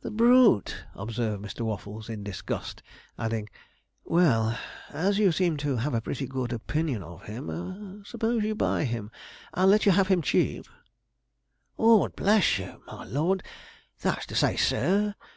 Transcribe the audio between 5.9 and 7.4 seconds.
a pretty good opinion of